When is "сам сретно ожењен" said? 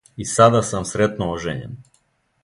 0.69-1.77